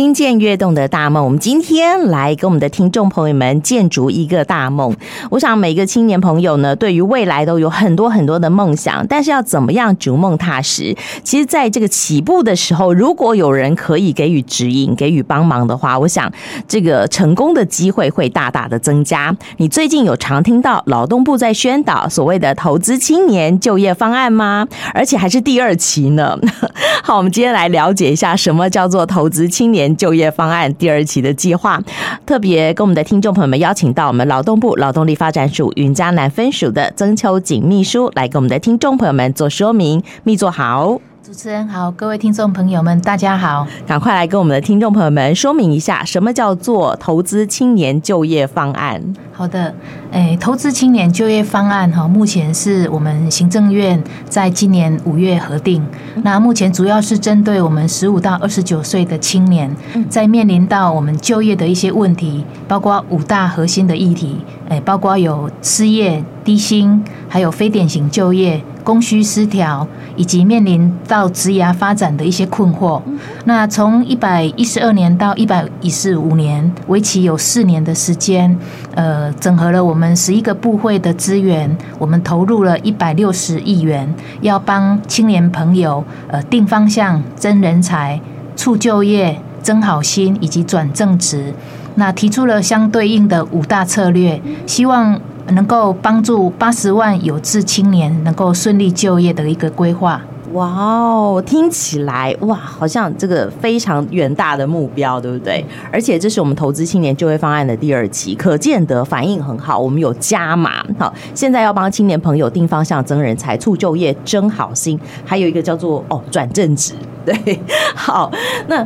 [0.00, 4.96] 听见跃动的大梦，我们今天来给我们的听众朋友们建筑一个大梦。
[5.28, 10.96] 我想每个青年朋友呢，对于未来都有很多很多的梦想，但是要怎么样逐梦踏实？
[11.22, 16.32] 其实，在这个起步的时候，如果有人可以给予指引、给予帮忙的话，我想
[16.66, 19.36] 这个成功的机会会大大的增加。
[19.58, 24.66] 你最近有常听到劳动部在宣导所谓的投资青年就业方案吗？
[24.94, 26.38] 而且还是第二期呢。
[27.04, 29.89] 好，我们今天来了解一下什么叫做投资青年。
[29.96, 31.80] 就业方案第二期的计划，
[32.24, 40.02] 特别跟我们的听众朋友们邀请到我们劳动部劳动力发展署云嘉南分署的曾秋瑾秘书来给我们的听众朋友们做说明。
[40.24, 41.09] 秘书好。
[41.22, 49.02] 主持人好，各位听众朋友们，大家好，赶快来跟我们的听众朋友们说明一下，什么叫做投资青年就业方案？
[49.30, 49.74] 好的，
[50.12, 55.84] 诶，投资青年就业方案哈，目前是我们行政院在今年五月核定，
[56.22, 59.70] 那目前主要是针对我们十五到二十九岁的青年，
[60.08, 64.38] 在面临到我们就业的一些问题，包括五大核心的议题，
[64.70, 68.62] 诶，包括有失业、低薪，还有非典型就业。
[68.90, 73.00] 供需失调，以及面临到职涯发展的一些困惑。
[73.44, 78.58] 那从一百一十二年到一百一十五年，为期有四年的时间，
[78.96, 88.20] 呃，整合了我们十一个部会的资源，我们投入了一百六十亿元，要帮青年朋友呃定方向、增人才、
[88.56, 91.54] 促就业、增好心以及转正职。
[91.94, 95.20] 那提出了相对应的五大策略，希望。
[95.50, 100.20] 能够帮助八十万有志青年能够顺利就业的一个规划。
[100.52, 105.64] 哇哦，听起来哇，好像这个非常远大的目标，对不对？
[105.92, 109.78] 而且这是我们投资青年就业方案的第二期，可见得反应很好。
[109.78, 117.60] 我们有加码，好，现在要帮青年朋友定方向、增人才、促就业、争好心，还有一个叫做哦转正职，对，
[117.94, 118.28] 好，
[118.66, 118.84] 那。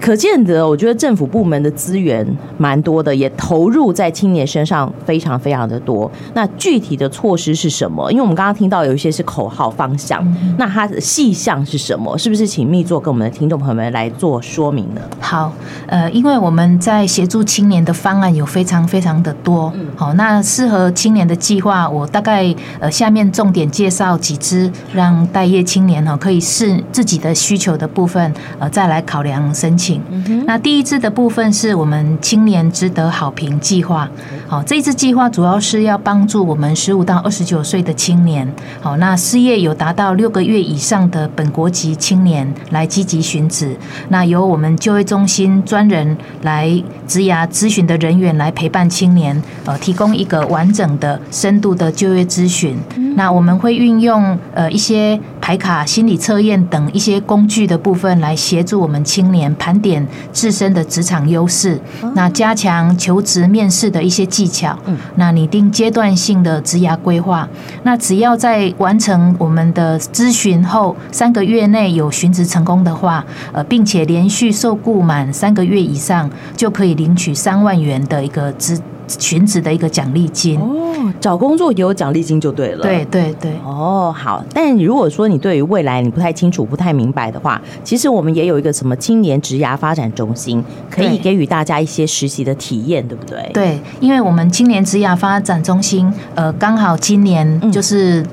[0.00, 2.26] 可见得，我觉得政府部门的资源
[2.58, 6.10] 蛮多的，也投入在青年身上非常非常的多。
[6.34, 8.10] 那具体的措施是什么？
[8.10, 10.24] 因为我们刚刚听到有一些是口号方向，
[10.58, 12.16] 那它的细项是什么？
[12.18, 15.00] 是不是请秘座跟我们的听众朋友们来做说明呢？
[15.20, 15.52] 好，
[15.86, 30.02] 呃，因为我们在协助青年的方案有非常非常的多，好，那适合青年的计划，我大概呃下面重点介绍几支，让待业青年哈可以视自己的需求的部分，呃，再来考量申请。
[30.46, 34.08] 那第一支的部分是我们青年值得好评计划。
[34.46, 38.46] 好，这支计划主要是要帮助我们十五到二十九岁的青年。
[38.80, 43.76] 好，那失业有达到六个月以上的本国籍青年来积极寻职。
[44.08, 46.68] 那由我们就业中心专人来
[47.06, 52.76] 职涯咨询的人员来陪伴青年，呃，提供一个完整的、深度的就业咨询。
[53.14, 61.80] 那我们会运用呃一些牌卡、心理测验等一些工具的部分来协助我们青年盘点自身的职场优势，
[62.14, 64.78] 那加强求职面试的一些技巧，
[65.16, 67.48] 那拟定阶段性的职涯规划。
[67.82, 78.80] 那只要在完成我们的咨询后三个月内有寻职成功的话，呃，并且连续受雇满三个月以上，就可以领取三万元的一个资。
[79.18, 82.82] 寻职的一个奖励金哦，找工作也有奖励金就对了。
[82.82, 84.44] 对对对，哦好。
[84.54, 93.50] 但如果说你对于未来你不太清楚、不太明白的话，其实我们也有一个什么青年职涯发展中心，可以给予大家一些实习的体验，对不对？
[93.52, 98.24] 对，因为我们青年职涯发展中心，呃，刚好今年就是。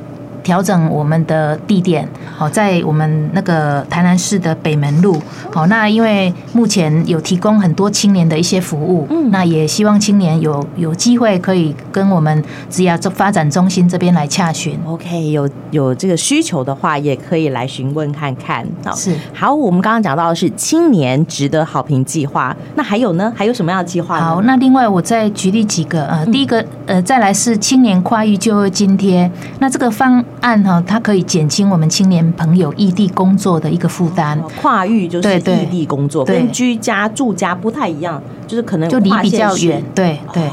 [0.48, 5.22] 调整我们的地点，好，在我们那个台南市的北门路，
[5.52, 14.80] 好，那因为目前有提供很多青年的一些服务，嗯，那也希望青年有有机会可以跟我们职业发展中心这边来洽询。
[14.86, 18.66] OK，有有这个需求的话，也可以来询问看看。
[18.86, 23.34] 好，是好，我们刚刚讲到的是青年值得好评计划，那还有呢？
[23.36, 24.18] 还有什么样的计划？
[24.18, 29.30] 好，那另外我再举例几个，呃，第一个，呃，再来是青年跨域就业津贴，
[29.60, 30.24] 那这个方。
[30.42, 34.40] 案哈，它可以减轻我们青年朋友异地工作的一个负担。
[34.62, 39.84] 跨域就是异地工作，跟居家住家不太一样，就是可能就离比较远。
[39.94, 40.50] 对对。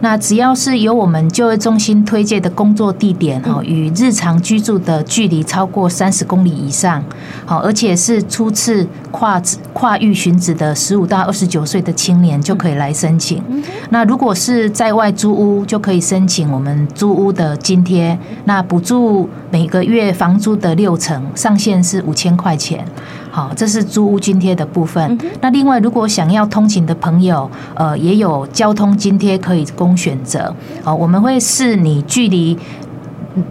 [0.00, 7.02] 那只要是由我们就业中心推荐的工作地点哈，与日常居住的距离超过三十公里以上，
[7.44, 9.40] 好，而且是初次跨
[9.72, 13.42] 跨域寻址的十五到二十九岁的青年就可以来申请。
[13.90, 22.84] 那如果是在外租屋，就可以申请我们租屋的津贴，那补助每个月房租的六成，上限是五千块钱。
[23.30, 25.18] 好，这是租屋津贴的部分。
[25.40, 30.52] 那另外，如果想要通勤的朋友，呃，也有交通津贴可以供选择。
[30.82, 32.58] 好，我们会视你距离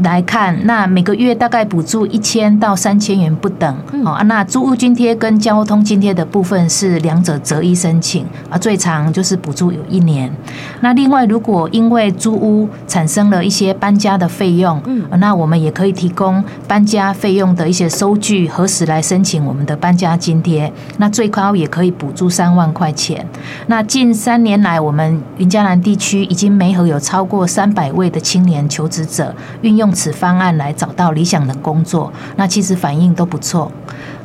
[0.04, 3.76] 来看，那每个月大概补助一千到三千元不等。
[4.06, 10.32] 哦，那租屋津贴跟交通津贴的部分是两者择一申请啊，最长就是补助有一年。
[10.82, 20.72] 那另外，如果因为租屋产生了一些搬家的费用，嗯，那我们也可以提供搬家费用的一些收据，何时来申请我们的搬家津贴？
[20.98, 23.26] 那最高也可以补助三万块钱。
[23.68, 33.72] 那近三年来，我们云嘉南地区已经没合有超过三百位的青年求职者运用此方案来找到理想的工作，那其实反应都不错。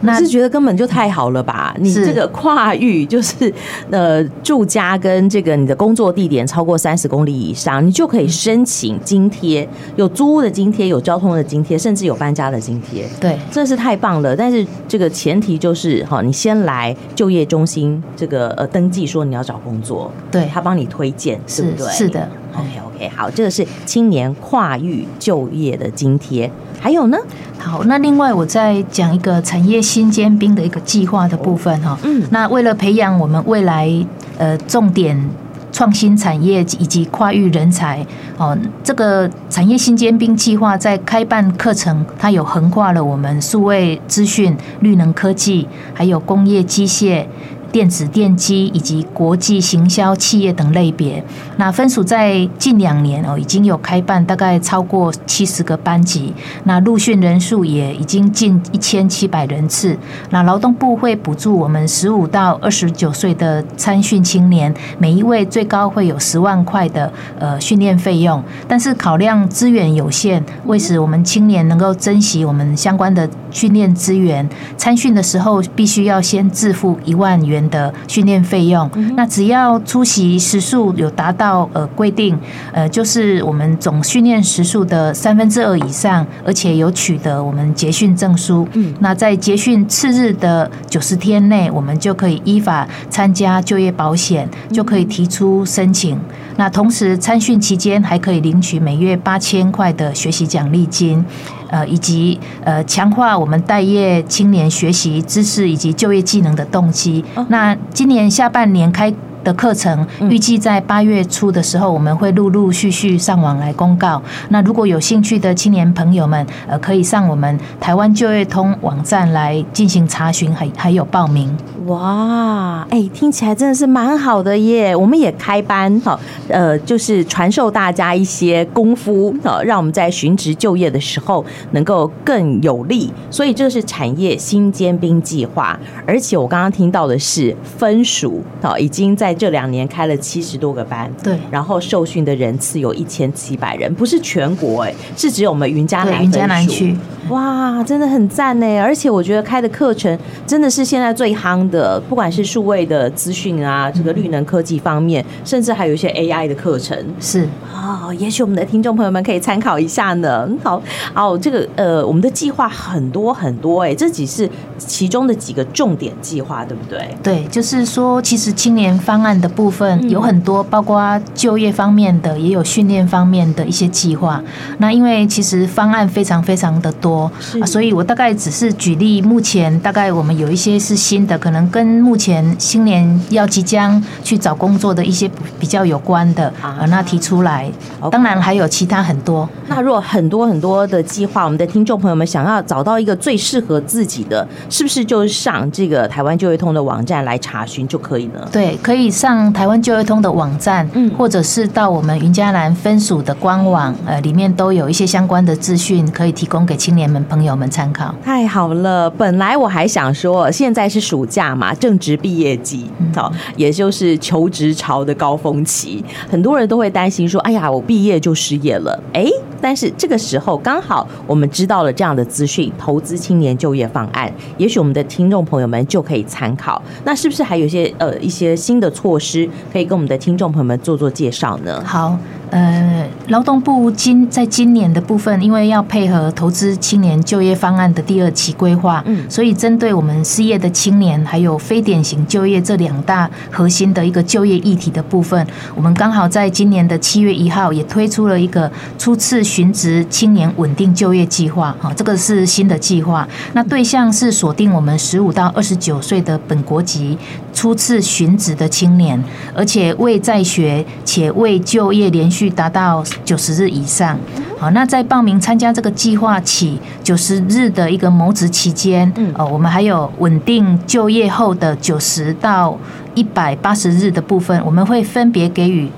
[0.05, 1.73] 那是觉得根本就太好了吧？
[1.79, 3.53] 你这个跨域就是
[3.89, 13.09] 呃住家跟这个你的工作地点超过三十公里以上，你就可以申请津贴，有租屋的津贴，有交通的津贴，甚至有搬家的津贴。
[13.21, 14.35] 对，真是太棒了。
[14.35, 21.87] 但是这个前提就是哈，你先来就业中心这个呃登记说你要找工作，对他帮你推荐，是不对？
[21.93, 22.29] 是的。
[22.55, 26.51] OK OK，好，这个是青年跨域就业的津贴。
[26.81, 27.19] 还有呢？
[27.59, 31.97] 好，那另外我再讲一个产业新尖兵的一个计划的部分哈。
[32.03, 33.89] 嗯，那为了培养我们未来
[34.37, 35.31] 呃重点
[35.71, 38.05] 创新产业以及跨域人才
[38.37, 47.25] 哦，这个产业新尖兵计划在开办课程，它有横跨了我们数位资讯、绿能科技，还有工业机械。
[47.73, 51.25] 电子电机以及国际行销企业等类别，
[51.57, 56.35] 那分属在近两年哦，已经有开办大概超过七十个班级，
[56.65, 59.97] 那陆训人数也已经近一千七百人次。
[60.29, 68.43] 那劳动部会补助我们十五到二十九岁的参训青年，每一位最高会有十万块的呃训练费用。
[68.69, 74.47] 但是考量资源有限，为使我们青年能够珍惜我们相关的训练资源，
[74.77, 77.62] 参训的时候必须要先自付一万元。
[77.71, 82.39] 的训练费用，那只要出席时数有达到呃规定，
[82.73, 96.19] 呃就是我们总训练时数的三分之二以上，而且有取得我们结训证书，嗯，那在结训次日的九十天内，我们就可以依法参加就业保险，就可以提出申请。
[96.57, 101.25] 那同时参训期间还可以领取每月八千块的学习奖励金。
[101.73, 107.25] 呃，以及呃，强化我们待业青年学习知识以及就业技能的动机。
[107.49, 109.13] 那今年下半年开
[109.45, 114.23] 的课程预计在八月初的时候，我们会陆陆续续上网来公告。
[114.51, 121.55] 那如果有兴趣的青年朋友们，呃，可以上我们台湾就业通网站来进行查询，还还有报名。
[121.87, 124.95] 哇，哎，听起来真的是蛮好的耶！
[124.95, 133.13] 我们也开班，好，呃，就是传授大家一些功夫，好，让我们在寻职就业的时候能够更有利。
[133.29, 139.32] 所以这是产业新尖兵计划，而且我刚刚听到的是分属，好，已经在。
[139.35, 146.95] 这两年开了七十多个班，对，然后受训的人次有一千七百人，不是全国哎，是只有我们云嘉南云嘉南区，
[147.31, 148.81] 哇，真的很赞呢！
[148.83, 160.49] 而且我觉得开的课程真的是现在最夯的，不管是数位的资讯啊，这个绿能科技方面，甚至还有一些 AI 的课程，是啊、哦，也许我们的听众朋友们可以参考一下呢。
[160.63, 160.83] 好，
[161.15, 167.09] 哦，这个呃，我们的计划很多很多哎，这只是其中的几个重点计划，对不对？
[167.23, 169.22] 对，就是说，其实青年方。
[169.23, 174.43] 方案的部分有很多，包括就业方面的，也有训练方面的一些计划。
[174.79, 177.31] 那因为其实方案非常非常的多，
[177.65, 179.23] 所以我大概只是举例。
[179.23, 185.31] 目前大概我们有一些是新的，可能跟目前新年要即将去找工作的一些
[185.61, 187.71] 比较有关的啊，那提出来。
[188.11, 189.49] 当然还有其他很多。
[189.69, 198.49] 那若很多很多的计划，我们的听众朋友们想要找到一个最适合自己的，是不是就上这个台湾就业通的网站来查询就可以呢？
[198.51, 199.12] 对，可以。
[199.13, 208.15] 上台湾就业通的网站，嗯，或者是到我们云嘉南分署的官网，呃，里面都有一些相关的资讯可以提供给青年们朋友们参考。
[208.25, 219.27] 太好了，本来我还想说，现在是暑假嘛，正值毕业季，好，也就是求职潮的高峰期，很多人都会担心说，哎呀，我毕业就失业了，哎，
[219.63, 226.83] 但是这个时候刚好我们知道了这样的资讯，投资青年就业方案，也许我们的听众朋友们就可以参考。
[227.05, 231.83] 那是不是还有一些呃一些新的措施可以跟我们的听众朋友们做做介绍呢？
[231.87, 232.19] 好。
[232.53, 257.17] 呃，劳动部今在今年的部分，因为要配合投资青年就业方案的第二期规划，嗯，所以针对我们失业的青年，还有非典型就业这两大核心的一个就业议题的部分，我们刚好在今年的七月一号也推出了一个初次寻职青年稳定就业计划，哈，这个是新的计划，那对象是锁定我们十五到二十九岁的本国籍
[257.55, 259.19] 初次寻职的青年，
[259.55, 262.42] 而且未在学且未就业连续。
[262.43, 264.19] 续达到九十日以上。
[264.59, 272.77] 好，那在报名参加这个计划起九十日的一个谋职期间，嗯，哦，我们还有稳定就业后的九十到
[273.15, 275.89] 一百八十日的部分，我们会分别给予。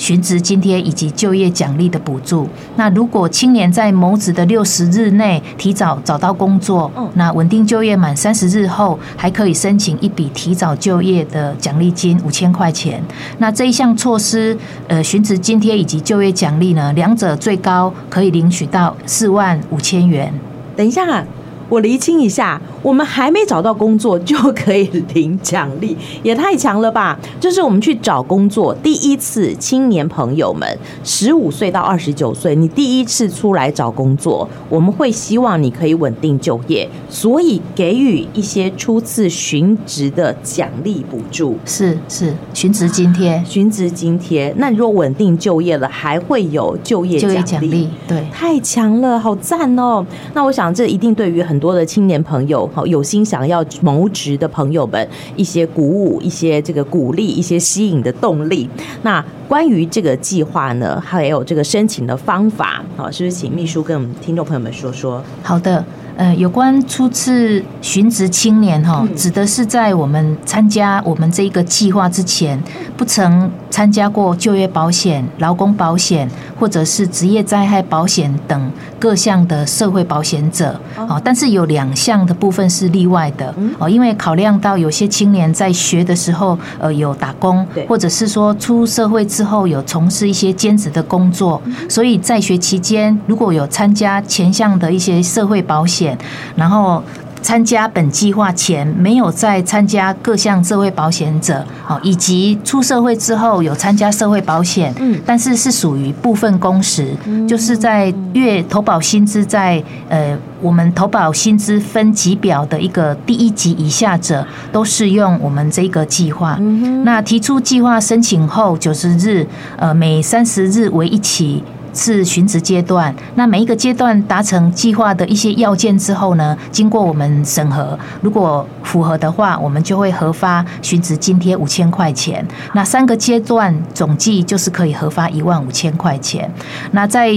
[0.00, 2.48] 寻职津贴以及就业奖励的补助。
[2.76, 13.02] 那如果青年在谋职的六十日内提早找到工作，那稳定就业满三十日后，还可以申请一笔提早就业的奖励金五千块钱。
[13.36, 14.56] 那这一项措施，
[14.88, 20.32] 呃，寻职津贴以及就业奖励呢，两者最高可以领取到四万五千元。
[20.74, 21.22] 等一下。
[21.70, 24.84] 我厘清一下，我们还没找到工作就可以
[25.14, 27.16] 领奖励，也太强了吧！
[27.38, 30.68] 就是我们去找工作，第一次青年朋友们，
[31.04, 44.52] 十五岁到二十九岁，你第一次出来找工作，我们会希望你可以稳定就业，所以给予一些初次寻职的奖励补助，是是寻职津贴，寻职津贴。
[44.58, 50.04] 那你如果稳定就业了，还会有就业奖励，就业奖励，对，太强了，好赞哦！
[50.34, 58.68] 那我想这一定对于很多的青年朋友，好有心想要谋职的朋友们，一些鼓舞，一些这个鼓励，一些吸引的动力。
[59.02, 65.22] 那关于这个计划呢，还有这个申请的方法，好，是不是请秘书跟我们听众朋友们说说？
[65.42, 65.84] 好的。
[66.20, 72.62] 呃，有关初次寻职青年哈，指的是在我们参加我们这个计划之前，
[72.94, 80.78] 不曾参加过就业保险、劳工保险或者是职业灾害保险等各项的社会保险者。
[80.94, 96.09] 哦，但是有两项的部分是例外的哦，因为考量到有些青年在学的时候，呃，有打工，或者是说出社会之后有从事一些兼职的工作，所以在学期间如果有参加前项的一些社会保险。
[96.56, 97.02] 然后
[97.42, 107.16] 参加本计划前没有在参加各项社会保险者，好，以及出社会之后有参加社会保险，嗯，但是是属于部分工时，
[107.48, 116.58] 就是在月投保薪资在呃我们投保薪资分级表的一个第一级以下者，都适用我们这个计划。
[117.04, 119.46] 那提出计划申请后九十日，
[119.78, 121.64] 呃，每三十日为一期。
[121.92, 132.46] 是寻职阶段，那每一个阶段达成计划的一些要件之后呢，经过我们审核，如果符合的话，我们就会核发寻职津贴五千块钱。
[132.74, 136.50] 那三个阶段总计就是可以核发一万五千块钱。
[136.92, 137.30] 那在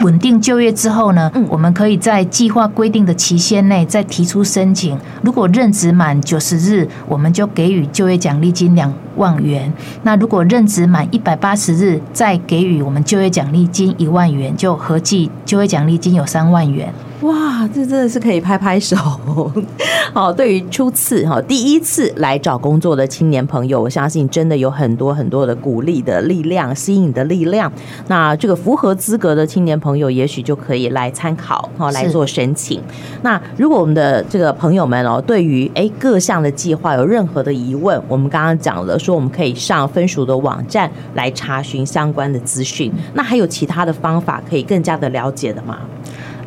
[0.00, 4.98] 稳定就业之后呢，我们可以在计划规定的期限内再提出申请。
[5.22, 9.72] 如果任职满九十日，我们就给予就业奖励金两万元。
[10.02, 16.92] 那如果任职满一百八十日，再给予我们就业奖励金一万元，就合计就业奖励金有三万元。
[17.20, 18.96] 哇，这真的是可以拍拍手。
[20.12, 27.72] 好，对于初次哈第一次来找工作的青年朋友，我相信真的有很多很多的鼓励的力量、吸引的力量。
[28.08, 32.80] 那这个符合资格的青年朋友，也许就可以来参考哈来做申请。
[33.22, 42.92] 那如果我们的这个朋友们哦，对于哎各项的计划有任何的疑问，我们刚刚讲了说，我们可以上分署的网站来查询相关的资讯。
[43.14, 45.78] 那还有其他的方法可以更加的了解的吗？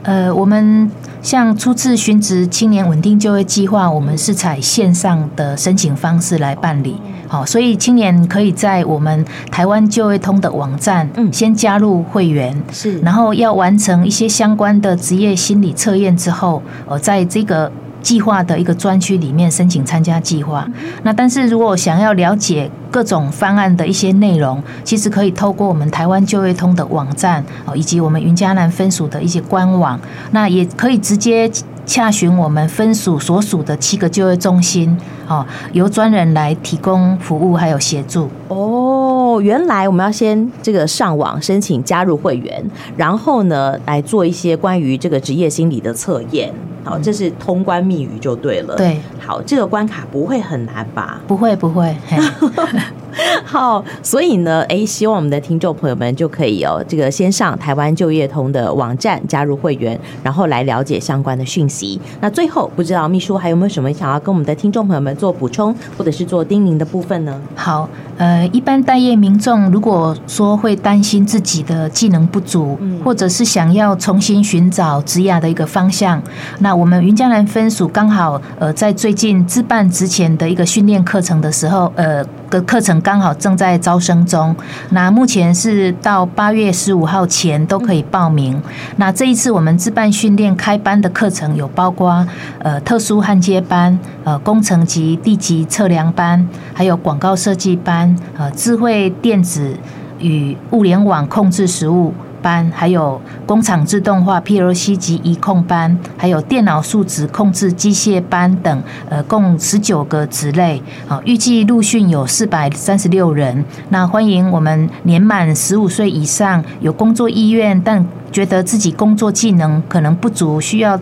[0.07, 0.89] 呃，我们
[1.21, 6.95] 像初次寻职青年稳定就业计划，我们是采线上的申请方式来办理。
[7.27, 17.69] 好，所以青年可以在我们台湾就业通的网站，嗯，先加入会员，是，然后要完成一些相关的职业心理测验之后，呃，在这个。
[18.01, 20.67] 计划的一个专区里面申请参加计划。
[21.03, 29.99] 那但是如果想要了解各种方案的一些内容，其实可以透过我们台湾就业通的网站哦，以及我们云嘉南分署的一些官网，
[30.31, 31.51] 那也可以直接
[31.85, 38.29] 洽询我们分署所属的七个就业中心哦，由专人来提供服务还有协助。
[38.47, 42.63] 哦，原来我们要先这个上网申请加入会员，
[42.95, 46.53] 然后呢来做一些关于这个职业心理的测验。
[46.87, 48.75] 好，这是通关密语就对了。
[48.75, 51.19] 对，好，这个关卡不会很难吧？
[51.27, 51.95] 不会，不会。
[53.45, 61.99] 好，所以呢，哎，希望我们的听众朋友们就可以哦，这个先上台湾就业通的网站加入会员，然后来了解相关的讯息。
[62.21, 67.41] 那最后，不知道秘书还有没有什么想要跟我们的听众朋友们做补充，或者是做叮咛的部分呢？
[67.55, 76.21] 好，呃，一般待业民众如果说会担心自己的技能不足，嗯，或者是想要重新寻找职涯的一个方向，
[76.59, 83.01] 那我们云江南分署刚好呃在最近自办之前的一个训练课程的时候，呃，的课程。
[83.07, 84.53] 刚好正在招生中，
[84.89, 88.61] 那目前是到八月十五号前都可以报名。
[88.97, 92.27] 那这一次我们自办训练开班的课程有包括
[92.59, 99.73] 呃特殊焊接班、呃工程及地级测量班，还有广告设计班、呃智慧电子
[100.19, 102.13] 与物联网控制实务
[102.47, 110.81] 班，还有工厂自动化 PLC 及仪控班，还有电脑数值控制机械班等，呃，共十九个职类。
[111.05, 113.65] 好，预计陆训有四百三十六人。
[113.89, 120.97] 那欢迎我们年满十五岁以上，有工作意愿，但觉得自己工作技能可能不足，需要。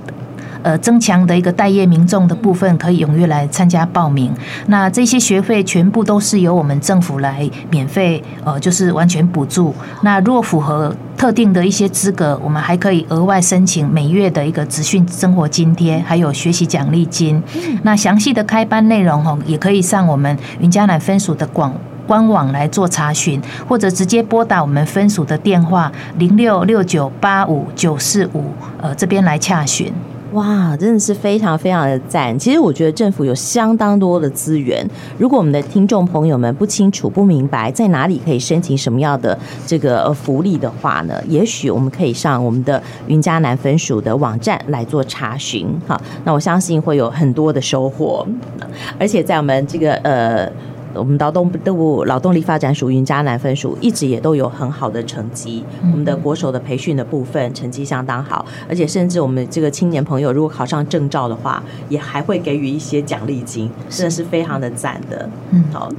[0.66, 4.34] 呃，增强的一个待业民众的部分，可以踊跃来参加报名。
[4.66, 9.72] 那这些学费全部都是由我们政府来免费，呃，就是完全补助。
[10.02, 17.40] 那若符合特定的一些资格，我们还可以额外申请每月的一个职训生活津贴，还有学习奖励金。
[17.84, 21.72] 那详细的开班内容哦，也可以上我们云嘉南分署的广
[22.08, 28.46] 官网来做查询，或者直接拨打我们分署的电话零六六九八五九四五，
[28.82, 29.94] 呃，这边来洽询。
[30.36, 32.38] 哇，真的是非常非常的赞！
[32.38, 34.86] 其实我觉得政府有相当多的资源，
[35.18, 45.66] 如果我们的听众朋友们不清楚、不明白在哪里可以申请什么样的这个福利的话呢，也许我们可以上我们的云嘉南分署的网站来做查询。
[45.88, 48.28] 好，那我相信会有很多的收获，
[49.00, 50.52] 而且在我们这个呃。
[50.96, 65.30] 我们劳动部劳动力发展署云嘉南分署一直也都有很好的成绩，我们的国手的培训的部分成绩相当好，而且甚至我们这个青年朋友如果考上证照的话，也还会给予一些奖励金，真的是非常的赞的。
[65.52, 65.90] 嗯，好，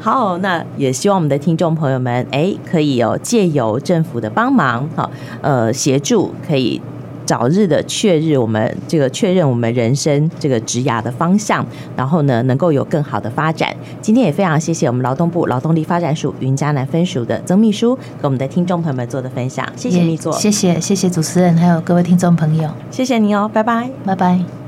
[0.00, 5.10] 好，那也希望我们的听众朋友们，哎，可以有借由政府的帮忙，好，
[5.42, 6.80] 呃，协助可以。
[7.24, 11.64] 早日的确认我们这个确认我们人生这个职涯的方向，
[11.96, 13.74] 然后呢，能够有更好的发展。
[14.00, 24.63] 今天也非常谢谢我们劳动部劳动力发展署云嘉南分署的曾秘书跟我们的听众朋友们做的分享，谢谢秘座，谢谢谢谢主持人，还有各位听众朋友，谢谢你哦，拜拜，拜拜。